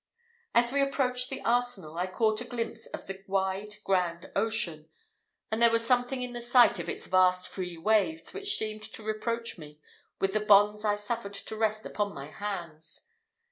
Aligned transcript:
As 0.55 0.71
we 0.71 0.81
approached 0.81 1.29
the 1.29 1.41
arsenal, 1.41 1.95
I 1.99 2.07
caught 2.07 2.41
a 2.41 2.43
glimpse 2.43 2.87
of 2.87 3.05
the 3.05 3.23
wide, 3.27 3.75
grand 3.83 4.31
ocean; 4.35 4.89
and 5.51 5.61
there 5.61 5.69
was 5.69 5.85
something 5.85 6.23
in 6.23 6.33
the 6.33 6.41
sight 6.41 6.79
of 6.79 6.89
its 6.89 7.05
vast 7.05 7.47
free 7.47 7.77
waves, 7.77 8.33
which 8.33 8.57
seemed 8.57 8.81
to 8.81 9.03
reproach 9.03 9.59
me 9.59 9.79
with 10.19 10.33
the 10.33 10.39
bonds 10.39 10.83
I 10.83 10.95
suffered 10.95 11.35
to 11.35 11.55
rest 11.55 11.85
upon 11.85 12.15
my 12.15 12.31
hands. 12.31 13.01